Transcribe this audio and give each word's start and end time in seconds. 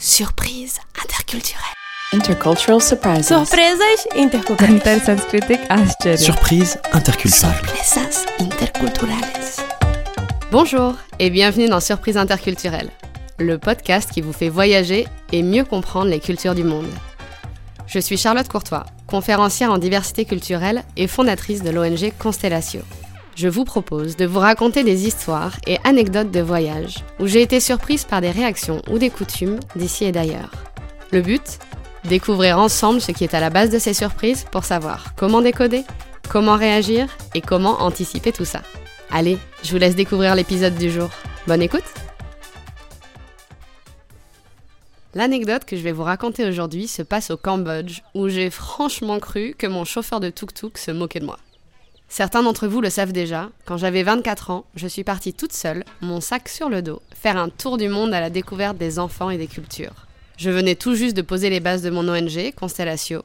Surprise 0.00 0.78
interculturelle. 1.02 1.74
Intercultural 2.12 2.80
surprises. 2.80 3.32
Intersanskritic 4.14 5.58
Ascharya. 5.68 6.16
Surprise 6.16 6.78
interculturales. 8.38 9.16
Bonjour 10.52 10.94
et 11.18 11.30
bienvenue 11.30 11.68
dans 11.68 11.80
Surprise 11.80 12.16
interculturelle, 12.16 12.90
le 13.40 13.58
podcast 13.58 14.12
qui 14.12 14.20
vous 14.20 14.32
fait 14.32 14.48
voyager 14.48 15.08
et 15.32 15.42
mieux 15.42 15.64
comprendre 15.64 16.10
les 16.10 16.20
cultures 16.20 16.54
du 16.54 16.62
monde. 16.62 16.86
Je 17.88 17.98
suis 17.98 18.16
Charlotte 18.16 18.48
Courtois, 18.48 18.86
conférencière 19.08 19.72
en 19.72 19.78
diversité 19.78 20.24
culturelle 20.24 20.84
et 20.96 21.08
fondatrice 21.08 21.64
de 21.64 21.70
l'ONG 21.70 22.12
Constellatio. 22.20 22.82
Je 23.38 23.46
vous 23.46 23.62
propose 23.62 24.16
de 24.16 24.26
vous 24.26 24.40
raconter 24.40 24.82
des 24.82 25.06
histoires 25.06 25.52
et 25.64 25.78
anecdotes 25.84 26.32
de 26.32 26.40
voyage 26.40 27.04
où 27.20 27.28
j'ai 27.28 27.40
été 27.40 27.60
surprise 27.60 28.02
par 28.02 28.20
des 28.20 28.32
réactions 28.32 28.82
ou 28.90 28.98
des 28.98 29.10
coutumes 29.10 29.60
d'ici 29.76 30.06
et 30.06 30.10
d'ailleurs. 30.10 30.50
Le 31.12 31.22
but? 31.22 31.60
Découvrir 32.02 32.58
ensemble 32.58 33.00
ce 33.00 33.12
qui 33.12 33.22
est 33.22 33.34
à 33.34 33.40
la 33.40 33.50
base 33.50 33.70
de 33.70 33.78
ces 33.78 33.94
surprises 33.94 34.44
pour 34.50 34.64
savoir 34.64 35.14
comment 35.14 35.40
décoder, 35.40 35.84
comment 36.28 36.56
réagir 36.56 37.06
et 37.32 37.40
comment 37.40 37.80
anticiper 37.80 38.32
tout 38.32 38.44
ça. 38.44 38.62
Allez, 39.08 39.38
je 39.62 39.70
vous 39.70 39.78
laisse 39.78 39.94
découvrir 39.94 40.34
l'épisode 40.34 40.74
du 40.74 40.90
jour. 40.90 41.08
Bonne 41.46 41.62
écoute 41.62 41.84
L'anecdote 45.14 45.64
que 45.64 45.76
je 45.76 45.82
vais 45.82 45.92
vous 45.92 46.02
raconter 46.02 46.44
aujourd'hui 46.44 46.88
se 46.88 47.02
passe 47.02 47.30
au 47.30 47.36
Cambodge, 47.36 48.00
où 48.16 48.28
j'ai 48.28 48.50
franchement 48.50 49.20
cru 49.20 49.54
que 49.56 49.68
mon 49.68 49.84
chauffeur 49.84 50.18
de 50.18 50.28
tuk-tuk 50.28 50.76
se 50.76 50.90
moquait 50.90 51.20
de 51.20 51.26
moi. 51.26 51.38
Certains 52.08 52.42
d'entre 52.42 52.66
vous 52.66 52.80
le 52.80 52.90
savent 52.90 53.12
déjà, 53.12 53.50
quand 53.66 53.76
j'avais 53.76 54.02
24 54.02 54.50
ans, 54.50 54.64
je 54.74 54.88
suis 54.88 55.04
partie 55.04 55.34
toute 55.34 55.52
seule, 55.52 55.84
mon 56.00 56.20
sac 56.20 56.48
sur 56.48 56.70
le 56.70 56.80
dos, 56.80 57.02
faire 57.14 57.36
un 57.36 57.50
tour 57.50 57.76
du 57.76 57.88
monde 57.88 58.14
à 58.14 58.20
la 58.20 58.30
découverte 58.30 58.78
des 58.78 58.98
enfants 58.98 59.30
et 59.30 59.36
des 59.36 59.46
cultures. 59.46 60.06
Je 60.38 60.50
venais 60.50 60.74
tout 60.74 60.94
juste 60.94 61.16
de 61.16 61.22
poser 61.22 61.50
les 61.50 61.60
bases 61.60 61.82
de 61.82 61.90
mon 61.90 62.08
ONG, 62.08 62.52
Constellatio, 62.54 63.22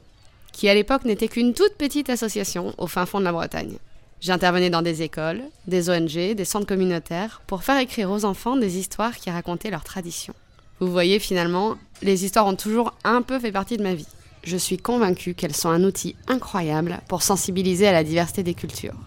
qui 0.52 0.68
à 0.68 0.74
l'époque 0.74 1.04
n'était 1.04 1.28
qu'une 1.28 1.54
toute 1.54 1.74
petite 1.76 2.10
association 2.10 2.74
au 2.76 2.86
fin 2.86 3.06
fond 3.06 3.20
de 3.20 3.24
la 3.24 3.32
Bretagne. 3.32 3.76
J'intervenais 4.20 4.70
dans 4.70 4.82
des 4.82 5.02
écoles, 5.02 5.42
des 5.66 5.90
ONG, 5.90 6.34
des 6.34 6.44
centres 6.44 6.66
communautaires 6.66 7.42
pour 7.46 7.64
faire 7.64 7.78
écrire 7.78 8.10
aux 8.10 8.24
enfants 8.24 8.56
des 8.56 8.78
histoires 8.78 9.16
qui 9.16 9.30
racontaient 9.30 9.70
leurs 9.70 9.84
traditions. 9.84 10.34
Vous 10.80 10.90
voyez 10.90 11.18
finalement, 11.18 11.76
les 12.02 12.24
histoires 12.24 12.46
ont 12.46 12.56
toujours 12.56 12.94
un 13.04 13.22
peu 13.22 13.38
fait 13.38 13.52
partie 13.52 13.76
de 13.76 13.82
ma 13.82 13.94
vie. 13.94 14.06
Je 14.44 14.58
suis 14.58 14.76
convaincue 14.76 15.32
qu'elles 15.32 15.56
sont 15.56 15.70
un 15.70 15.84
outil 15.84 16.16
incroyable 16.28 17.00
pour 17.08 17.22
sensibiliser 17.22 17.86
à 17.86 17.92
la 17.92 18.04
diversité 18.04 18.42
des 18.42 18.52
cultures. 18.52 18.98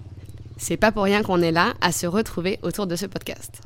C'est 0.57 0.77
pas 0.77 0.91
pour 0.91 1.03
rien 1.03 1.21
qu'on 1.21 1.43
est 1.43 1.51
là 1.51 1.75
à 1.79 1.91
se 1.91 2.07
retrouver 2.07 2.57
autour 2.63 2.87
de 2.87 2.95
ce 2.95 3.05
podcast. 3.05 3.61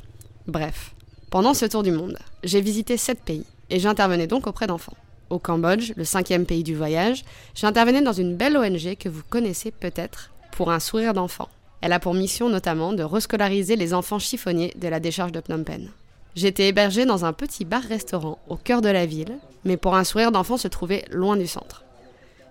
Bref, 0.47 0.93
pendant 1.29 1.53
ce 1.53 1.65
tour 1.65 1.81
du 1.81 1.91
monde, 1.91 2.17
j'ai 2.43 2.59
visité 2.59 2.97
7 2.97 3.21
pays 3.21 3.45
et 3.69 3.79
j'intervenais 3.79 4.27
donc 4.27 4.47
auprès 4.47 4.67
d'enfants. 4.67 4.97
Au 5.29 5.39
Cambodge, 5.39 5.93
le 5.95 6.03
cinquième 6.03 6.45
pays 6.45 6.63
du 6.63 6.75
voyage, 6.75 7.23
j'intervenais 7.55 8.01
dans 8.01 8.11
une 8.11 8.35
belle 8.35 8.57
ONG 8.57 8.97
que 8.97 9.07
vous 9.07 9.23
connaissez 9.29 9.71
peut-être 9.71 10.31
pour 10.51 10.71
un 10.71 10.81
sourire 10.81 11.13
d'enfant. 11.13 11.47
Elle 11.79 11.93
a 11.93 11.99
pour 11.99 12.13
mission 12.13 12.49
notamment 12.49 12.91
de 12.91 13.03
rescolariser 13.03 13.77
les 13.77 13.93
enfants 13.93 14.19
chiffonniers 14.19 14.73
de 14.75 14.89
la 14.89 14.99
décharge 14.99 15.31
de 15.31 15.39
Phnom 15.39 15.63
Penh. 15.63 15.89
J'étais 16.35 16.67
hébergée 16.67 17.05
dans 17.05 17.25
un 17.25 17.33
petit 17.33 17.65
bar-restaurant 17.65 18.39
au 18.47 18.55
cœur 18.55 18.81
de 18.81 18.89
la 18.89 19.05
ville, 19.05 19.37
mais 19.65 19.77
pour 19.77 19.95
un 19.95 20.03
sourire 20.03 20.31
d'enfant 20.31 20.57
se 20.57 20.67
trouvait 20.67 21.05
loin 21.11 21.35
du 21.35 21.47
centre. 21.47 21.83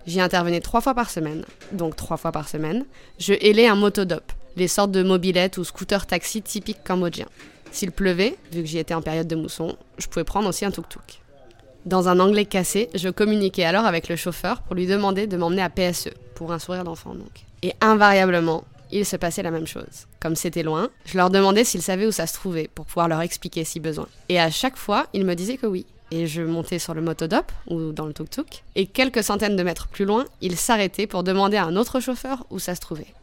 J'y 0.05 0.21
intervenais 0.21 0.61
trois 0.61 0.81
fois 0.81 0.93
par 0.93 1.09
semaine, 1.09 1.45
donc 1.71 1.95
trois 1.95 2.17
fois 2.17 2.31
par 2.31 2.47
semaine, 2.47 2.85
je 3.19 3.33
hélais 3.33 3.67
un 3.67 3.75
motodop, 3.75 4.31
les 4.55 4.67
sortes 4.67 4.91
de 4.91 5.03
mobilettes 5.03 5.57
ou 5.57 5.63
scooters 5.63 6.05
taxi 6.05 6.41
typiques 6.41 6.83
cambodgiens. 6.83 7.29
S'il 7.71 7.91
pleuvait, 7.91 8.37
vu 8.51 8.61
que 8.61 8.67
j'y 8.67 8.79
étais 8.79 8.93
en 8.93 9.01
période 9.01 9.27
de 9.27 9.35
mousson, 9.35 9.75
je 9.97 10.07
pouvais 10.07 10.25
prendre 10.25 10.49
aussi 10.49 10.65
un 10.65 10.71
tuk-tuk. 10.71 11.21
Dans 11.85 12.09
un 12.09 12.19
anglais 12.19 12.45
cassé, 12.45 12.89
je 12.93 13.09
communiquais 13.09 13.63
alors 13.63 13.85
avec 13.85 14.09
le 14.09 14.15
chauffeur 14.15 14.61
pour 14.61 14.75
lui 14.75 14.85
demander 14.85 15.25
de 15.25 15.37
m'emmener 15.37 15.63
à 15.63 15.69
PSE, 15.69 16.09
pour 16.35 16.51
un 16.51 16.59
sourire 16.59 16.83
d'enfant 16.83 17.15
donc. 17.15 17.45
Et 17.63 17.73
invariablement, 17.81 18.63
il 18.91 19.05
se 19.05 19.15
passait 19.15 19.43
la 19.43 19.51
même 19.51 19.67
chose. 19.67 20.07
Comme 20.19 20.35
c'était 20.35 20.63
loin, 20.63 20.89
je 21.05 21.17
leur 21.17 21.29
demandais 21.29 21.63
s'ils 21.63 21.81
savaient 21.81 22.07
où 22.07 22.11
ça 22.11 22.27
se 22.27 22.33
trouvait 22.33 22.69
pour 22.73 22.85
pouvoir 22.85 23.07
leur 23.07 23.21
expliquer 23.21 23.63
si 23.63 23.79
besoin. 23.79 24.07
Et 24.29 24.39
à 24.39 24.49
chaque 24.49 24.77
fois, 24.77 25.07
ils 25.13 25.25
me 25.25 25.35
disaient 25.35 25.57
que 25.57 25.67
oui. 25.67 25.85
Et 26.11 26.27
je 26.27 26.41
montais 26.41 26.79
sur 26.79 26.93
le 26.93 27.01
motodop 27.01 27.51
ou 27.67 27.93
dans 27.93 28.05
le 28.05 28.13
tuk-tuk, 28.13 28.63
et 28.75 28.85
quelques 28.85 29.23
centaines 29.23 29.55
de 29.55 29.63
mètres 29.63 29.87
plus 29.87 30.03
loin, 30.03 30.25
ils 30.41 30.57
s'arrêtaient 30.57 31.07
pour 31.07 31.23
demander 31.23 31.55
à 31.55 31.63
un 31.63 31.77
autre 31.77 32.01
chauffeur 32.01 32.45
où 32.49 32.59
ça 32.59 32.75
se 32.75 32.81
trouvait. 32.81 33.13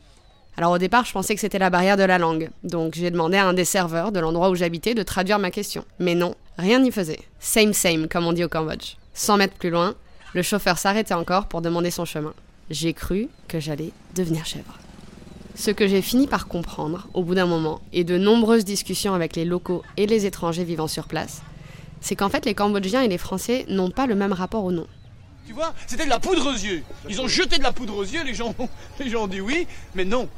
Alors 0.57 0.73
au 0.73 0.78
départ, 0.78 1.05
je 1.05 1.12
pensais 1.12 1.34
que 1.34 1.41
c'était 1.41 1.59
la 1.59 1.71
barrière 1.71 1.97
de 1.97 2.03
la 2.03 2.19
langue, 2.19 2.51
donc 2.65 2.95
j'ai 2.95 3.11
demandé 3.11 3.37
à 3.37 3.47
un 3.47 3.53
des 3.53 3.67
serveurs 3.67 4.11
de 4.11 4.19
l'endroit 4.19 4.51
où 4.51 4.55
j'habitais 4.55 4.95
de 4.95 5.03
traduire 5.03 5.39
ma 5.39 5.51
question. 5.51 5.84
Mais 5.99 6.15
non, 6.15 6.34
rien 6.57 6.81
n'y 6.81 6.91
faisait. 6.91 7.21
Same 7.39 7.75
same, 7.75 8.09
comme 8.09 8.27
on 8.27 8.33
dit 8.33 8.43
au 8.43 8.49
Cambodge. 8.49 8.97
100 9.15 9.37
mètres 9.37 9.55
plus 9.55 9.71
loin, 9.71 9.95
le 10.34 10.43
chauffeur 10.43 10.78
s'arrêtait 10.78 11.15
encore 11.15 11.47
pour 11.47 11.61
demander 11.61 11.91
son 11.91 12.05
chemin. 12.05 12.34
J'ai 12.71 12.93
cru 12.93 13.28
que 13.47 13.61
j'allais 13.61 13.93
devenir 14.17 14.45
chèvre. 14.47 14.78
Ce 15.59 15.73
que 15.73 15.89
j'ai 15.89 16.03
fini 16.03 16.29
par 16.29 16.47
comprendre 16.47 17.09
au 17.15 17.25
bout 17.25 17.35
d'un 17.35 17.45
moment, 17.45 17.81
et 17.93 18.05
de 18.05 18.17
nombreuses 18.17 18.65
discussions 18.65 19.15
avec 19.15 19.35
les 19.35 19.45
locaux 19.45 19.83
et 19.97 20.07
les 20.07 20.25
étrangers 20.25 20.63
vivant 20.63 20.87
sur 20.87 21.09
place, 21.09 21.43
c'est 22.01 22.15
qu'en 22.15 22.29
fait 22.29 22.47
les 22.47 22.55
Cambodgiens 22.55 23.03
et 23.03 23.09
les 23.09 23.19
Français 23.19 23.67
n'ont 23.69 23.91
pas 23.91 24.07
le 24.07 24.15
même 24.15 24.33
rapport 24.33 24.63
au 24.63 24.71
nom. 24.71 24.87
Tu 25.49 25.53
vois, 25.53 25.75
c'était 25.89 26.05
de 26.05 26.11
la 26.11 26.21
poudre 26.21 26.47
aux 26.47 26.57
yeux. 26.57 26.85
Ils 27.09 27.21
ont 27.21 27.27
jeté 27.27 27.59
de 27.59 27.65
la 27.65 27.73
poudre 27.73 27.97
aux 27.97 28.05
yeux, 28.05 28.23
les 28.23 28.35
gens, 28.35 28.55
les 29.01 29.11
gens 29.11 29.25
ont 29.25 29.27
dit 29.27 29.41
oui, 29.41 29.67
mais 29.97 30.05
non. 30.05 30.29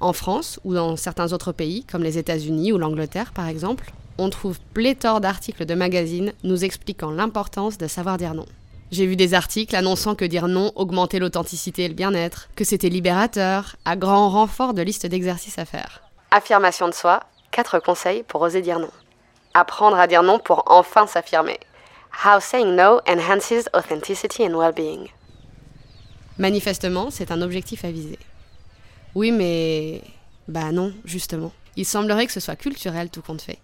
En 0.00 0.12
France 0.12 0.58
ou 0.64 0.74
dans 0.74 0.96
certains 0.96 1.32
autres 1.32 1.52
pays, 1.52 1.84
comme 1.84 2.02
les 2.02 2.18
États-Unis 2.18 2.72
ou 2.72 2.78
l'Angleterre 2.78 3.32
par 3.32 3.46
exemple, 3.46 3.92
on 4.18 4.28
trouve 4.28 4.58
pléthore 4.74 5.20
d'articles 5.20 5.66
de 5.66 5.74
magazines 5.76 6.32
nous 6.42 6.64
expliquant 6.64 7.12
l'importance 7.12 7.78
de 7.78 7.86
savoir 7.86 8.18
dire 8.18 8.34
non. 8.34 8.46
J'ai 8.92 9.06
vu 9.06 9.16
des 9.16 9.34
articles 9.34 9.74
annonçant 9.74 10.14
que 10.14 10.24
dire 10.24 10.46
non 10.46 10.70
augmentait 10.76 11.18
l'authenticité 11.18 11.84
et 11.84 11.88
le 11.88 11.94
bien-être, 11.94 12.48
que 12.54 12.64
c'était 12.64 12.88
libérateur, 12.88 13.76
à 13.84 13.96
grand 13.96 14.30
renfort 14.30 14.74
de 14.74 14.82
listes 14.82 15.06
d'exercices 15.06 15.58
à 15.58 15.64
faire. 15.64 16.02
Affirmation 16.30 16.88
de 16.88 16.94
soi, 16.94 17.20
4 17.50 17.80
conseils 17.80 18.22
pour 18.22 18.42
oser 18.42 18.62
dire 18.62 18.78
non. 18.78 18.90
Apprendre 19.54 19.98
à 19.98 20.06
dire 20.06 20.22
non 20.22 20.38
pour 20.38 20.64
enfin 20.66 21.06
s'affirmer. 21.06 21.58
How 22.24 22.40
saying 22.40 22.76
no 22.76 23.00
enhances 23.08 23.68
authenticity 23.74 24.44
and 24.44 24.56
well-being. 24.56 25.08
Manifestement, 26.38 27.10
c'est 27.10 27.30
un 27.30 27.42
objectif 27.42 27.84
à 27.84 27.90
viser. 27.90 28.18
Oui, 29.14 29.32
mais... 29.32 30.02
Bah 30.48 30.70
non, 30.70 30.92
justement. 31.04 31.52
Il 31.76 31.84
semblerait 31.86 32.26
que 32.26 32.32
ce 32.32 32.40
soit 32.40 32.56
culturel 32.56 33.10
tout 33.10 33.22
compte 33.22 33.42
fait. 33.42 33.58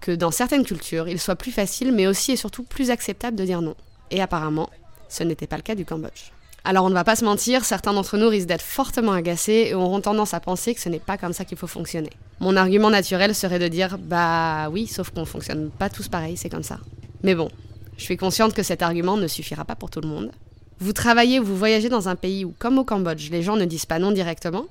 Que 0.00 0.12
dans 0.12 0.30
certaines 0.30 0.64
cultures, 0.64 1.08
il 1.08 1.18
soit 1.18 1.36
plus 1.36 1.52
facile, 1.52 1.92
mais 1.92 2.06
aussi 2.06 2.32
et 2.32 2.36
surtout 2.36 2.62
plus 2.62 2.90
acceptable 2.90 3.36
de 3.36 3.44
dire 3.44 3.62
non. 3.62 3.74
Et 4.10 4.20
apparemment, 4.20 4.70
ce 5.08 5.22
n'était 5.22 5.46
pas 5.46 5.56
le 5.56 5.62
cas 5.62 5.74
du 5.74 5.84
Cambodge. 5.84 6.32
Alors 6.64 6.84
on 6.84 6.88
ne 6.88 6.94
va 6.94 7.04
pas 7.04 7.14
se 7.14 7.24
mentir, 7.24 7.64
certains 7.64 7.92
d'entre 7.92 8.16
nous 8.16 8.28
risquent 8.28 8.48
d'être 8.48 8.60
fortement 8.60 9.12
agacés 9.12 9.68
et 9.68 9.74
auront 9.74 10.00
tendance 10.00 10.34
à 10.34 10.40
penser 10.40 10.74
que 10.74 10.80
ce 10.80 10.88
n'est 10.88 10.98
pas 10.98 11.16
comme 11.16 11.32
ça 11.32 11.44
qu'il 11.44 11.56
faut 11.56 11.68
fonctionner. 11.68 12.10
Mon 12.40 12.56
argument 12.56 12.90
naturel 12.90 13.36
serait 13.36 13.60
de 13.60 13.68
dire 13.68 13.98
bah 13.98 14.68
oui, 14.70 14.88
sauf 14.88 15.10
qu'on 15.10 15.24
fonctionne 15.24 15.70
pas 15.70 15.88
tous 15.88 16.08
pareil, 16.08 16.36
c'est 16.36 16.50
comme 16.50 16.64
ça. 16.64 16.78
Mais 17.22 17.36
bon, 17.36 17.50
je 17.96 18.02
suis 18.02 18.16
consciente 18.16 18.52
que 18.52 18.64
cet 18.64 18.82
argument 18.82 19.16
ne 19.16 19.28
suffira 19.28 19.64
pas 19.64 19.76
pour 19.76 19.90
tout 19.90 20.00
le 20.00 20.08
monde. 20.08 20.32
Vous 20.78 20.92
travaillez 20.92 21.40
ou 21.40 21.44
vous 21.44 21.56
voyagez 21.56 21.88
dans 21.88 22.08
un 22.08 22.16
pays 22.16 22.44
où, 22.44 22.52
comme 22.58 22.78
au 22.78 22.84
Cambodge, 22.84 23.30
les 23.30 23.42
gens 23.42 23.56
ne 23.56 23.64
disent 23.64 23.86
pas 23.86 23.98
non 23.98 24.10
directement. 24.10 24.66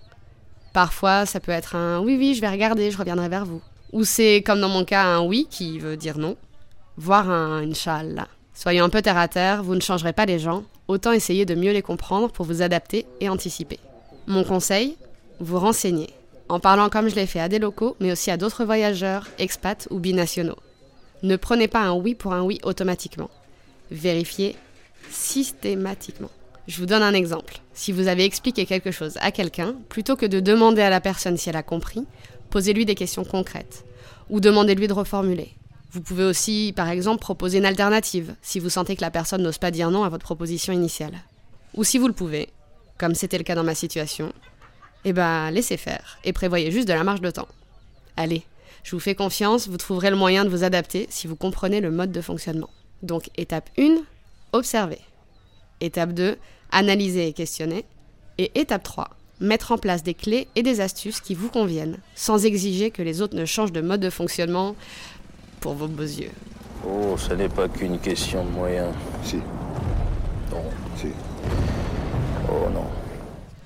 Parfois, 0.74 1.26
ça 1.26 1.40
peut 1.40 1.52
être 1.52 1.76
un 1.76 2.02
oui, 2.02 2.16
oui, 2.20 2.36
je 2.36 2.42
vais 2.42 2.50
regarder, 2.50 2.92
je 2.92 2.98
reviendrai 2.98 3.30
vers 3.30 3.46
vous. 3.46 3.62
Ou 3.94 4.04
c'est, 4.04 4.44
comme 4.46 4.60
dans 4.60 4.70
mon 4.70 4.84
cas, 4.84 5.04
un 5.04 5.26
oui 5.26 5.48
qui 5.50 5.80
veut 5.80 5.98
dire 5.98 6.18
non, 6.18 6.36
voire 6.98 7.30
un 7.30 7.64
Inch'Allah. 7.64 8.28
Soyons 8.56 8.86
un 8.86 8.90
peu 8.90 9.02
terre 9.02 9.18
à 9.18 9.28
terre, 9.28 9.64
vous 9.64 9.76
ne 9.76 9.82
changerez 9.82 10.14
pas 10.14 10.26
les 10.26 10.40
gens, 10.40 10.64
autant 10.88 11.12
essayer 11.12 11.46
de 11.46 11.56
mieux 11.56 11.74
les 11.74 11.82
comprendre 11.82 12.32
pour 12.32 12.46
vous 12.46 12.62
adapter 12.62 13.06
et 13.20 13.28
anticiper. 13.28 13.80
Mon 14.28 14.46
conseil 14.46 14.96
Vous 15.42 15.60
renseignez, 15.60 16.10
en 16.48 16.62
parlant 16.62 16.88
comme 16.90 17.10
je 17.10 17.16
l'ai 17.16 17.28
fait 17.28 17.42
à 17.42 17.50
des 17.50 17.60
locaux, 17.60 17.98
mais 18.00 18.14
aussi 18.14 18.32
à 18.32 18.38
d'autres 18.38 18.64
voyageurs, 18.64 19.28
expats 19.40 19.90
ou 19.92 20.00
binationaux. 20.00 20.56
Ne 21.22 21.36
prenez 21.36 21.68
pas 21.68 21.82
un 21.82 21.94
oui 21.96 22.16
pour 22.16 22.32
un 22.32 22.44
oui 22.44 22.60
automatiquement. 22.64 23.30
Vérifiez 23.92 24.56
systématiquement. 25.12 26.32
Je 26.68 26.80
vous 26.80 26.86
donne 26.86 27.04
un 27.04 27.14
exemple. 27.14 27.60
Si 27.74 27.92
vous 27.92 28.08
avez 28.08 28.24
expliqué 28.24 28.66
quelque 28.66 28.92
chose 28.92 29.18
à 29.20 29.32
quelqu'un, 29.32 29.76
plutôt 29.90 30.16
que 30.16 30.26
de 30.26 30.40
demander 30.40 30.82
à 30.82 30.90
la 30.90 31.02
personne 31.02 31.36
si 31.36 31.50
elle 31.50 31.58
a 31.58 31.62
compris, 31.64 32.06
posez-lui 32.52 32.86
des 32.86 32.96
questions 32.96 33.26
concrètes 33.26 33.84
ou 34.30 34.40
demandez-lui 34.40 34.88
de 34.88 34.94
reformuler. 34.94 35.54
Vous 35.96 36.02
pouvez 36.02 36.26
aussi, 36.26 36.74
par 36.76 36.90
exemple, 36.90 37.22
proposer 37.22 37.60
une 37.60 37.66
alternative 37.66 38.36
si 38.42 38.60
vous 38.60 38.70
sentez 38.70 38.98
que 38.98 39.02
la 39.02 39.12
personne 39.12 39.42
n'ose 39.42 39.60
pas 39.60 39.72
dire 39.72 39.92
non 39.92 40.04
à 40.04 40.10
votre 40.10 40.26
proposition 40.26 40.74
initiale. 40.74 41.14
Ou 41.74 41.86
si 41.86 41.98
vous 41.98 42.08
le 42.10 42.14
pouvez, 42.14 42.50
comme 42.98 43.16
c'était 43.16 43.38
le 43.38 43.46
cas 43.46 43.56
dans 43.56 43.64
ma 43.64 43.76
situation, 43.76 44.34
eh 45.06 45.14
ben 45.14 45.50
laissez 45.52 45.78
faire 45.78 46.18
et 46.26 46.34
prévoyez 46.34 46.70
juste 46.70 46.90
de 46.90 46.94
la 46.94 47.06
marge 47.06 47.22
de 47.22 47.32
temps. 47.32 47.48
Allez, 48.18 48.44
je 48.84 48.92
vous 48.92 49.00
fais 49.00 49.16
confiance, 49.16 49.70
vous 49.70 49.78
trouverez 49.78 50.10
le 50.10 50.18
moyen 50.18 50.44
de 50.44 50.50
vous 50.50 50.66
adapter 50.66 51.08
si 51.10 51.28
vous 51.28 51.38
comprenez 51.38 51.80
le 51.80 51.92
mode 51.92 52.12
de 52.12 52.20
fonctionnement. 52.20 52.72
Donc 53.02 53.30
étape 53.38 53.70
1, 53.78 53.96
observer. 54.52 55.00
Étape 55.80 56.12
2, 56.12 56.38
analyser 56.74 57.30
et 57.30 57.32
questionner. 57.32 57.86
Et 58.38 58.52
étape 58.60 58.84
3, 58.84 59.12
mettre 59.40 59.72
en 59.72 59.78
place 59.78 60.04
des 60.04 60.14
clés 60.14 60.50
et 60.58 60.64
des 60.64 60.82
astuces 60.82 61.22
qui 61.22 61.36
vous 61.36 61.48
conviennent, 61.48 62.00
sans 62.16 62.44
exiger 62.44 62.92
que 62.92 63.02
les 63.02 63.22
autres 63.22 63.38
ne 63.38 63.46
changent 63.46 63.72
de 63.72 63.80
mode 63.80 64.02
de 64.02 64.10
fonctionnement 64.10 64.76
pour 65.66 65.74
vos 65.74 65.88
beaux 65.88 66.04
yeux. 66.04 66.30
Oh, 66.88 67.16
ce 67.18 67.34
n'est 67.34 67.50
pas 67.50 67.68
qu'une 67.68 67.98
question 67.98 68.46
de 68.46 68.52
moyens. 68.52 68.94
Si, 69.24 69.38
Non. 70.52 70.62
si. 70.96 71.08
Oh 72.48 72.70
non. 72.72 72.86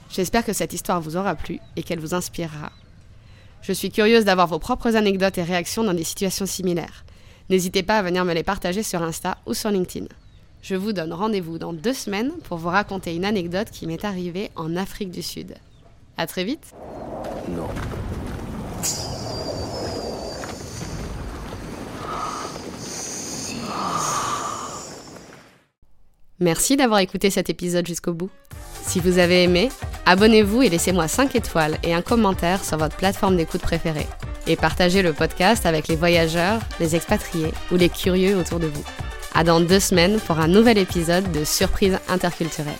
J'espère 0.09 0.45
que 0.45 0.53
cette 0.53 0.71
histoire 0.71 1.01
vous 1.01 1.17
aura 1.17 1.35
plu 1.35 1.59
et 1.75 1.83
qu'elle 1.83 1.99
vous 1.99 2.13
inspirera. 2.13 2.71
Je 3.61 3.73
suis 3.73 3.91
curieuse 3.91 4.23
d'avoir 4.23 4.47
vos 4.47 4.59
propres 4.59 4.95
anecdotes 4.95 5.37
et 5.39 5.43
réactions 5.43 5.83
dans 5.83 5.93
des 5.93 6.05
situations 6.05 6.45
similaires. 6.45 7.03
N'hésitez 7.49 7.83
pas 7.83 7.97
à 7.97 8.01
venir 8.01 8.23
me 8.23 8.33
les 8.33 8.43
partager 8.43 8.81
sur 8.81 9.03
Insta 9.03 9.37
ou 9.45 9.53
sur 9.53 9.69
LinkedIn. 9.69 10.07
Je 10.61 10.75
vous 10.75 10.93
donne 10.93 11.11
rendez-vous 11.11 11.57
dans 11.57 11.73
deux 11.73 11.93
semaines 11.93 12.31
pour 12.45 12.59
vous 12.59 12.69
raconter 12.69 13.13
une 13.13 13.25
anecdote 13.25 13.71
qui 13.71 13.87
m'est 13.87 14.05
arrivée 14.05 14.51
en 14.55 14.77
Afrique 14.77 15.11
du 15.11 15.21
Sud. 15.21 15.55
À 16.15 16.27
très 16.27 16.45
vite 16.45 16.73
Non. 17.49 17.67
Merci 26.39 26.77
d'avoir 26.77 26.99
écouté 26.99 27.29
cet 27.29 27.49
épisode 27.49 27.85
jusqu'au 27.85 28.13
bout. 28.13 28.29
Si 28.81 28.99
vous 28.99 29.17
avez 29.17 29.43
aimé, 29.43 29.69
abonnez-vous 30.05 30.63
et 30.63 30.69
laissez-moi 30.69 31.07
5 31.07 31.35
étoiles 31.35 31.77
et 31.83 31.93
un 31.93 32.01
commentaire 32.01 32.63
sur 32.63 32.77
votre 32.77 32.95
plateforme 32.95 33.35
d'écoute 33.35 33.61
préférée. 33.61 34.07
Et 34.47 34.55
partagez 34.55 35.01
le 35.01 35.13
podcast 35.13 35.65
avec 35.65 35.87
les 35.89 35.95
voyageurs, 35.95 36.61
les 36.79 36.95
expatriés 36.95 37.53
ou 37.71 37.75
les 37.75 37.89
curieux 37.89 38.37
autour 38.37 38.59
de 38.59 38.67
vous. 38.67 38.83
À 39.35 39.43
dans 39.43 39.59
deux 39.59 39.79
semaines 39.79 40.19
pour 40.19 40.39
un 40.39 40.47
nouvel 40.47 40.77
épisode 40.77 41.29
de 41.31 41.43
Surprise 41.43 41.99
interculturelle. 42.07 42.73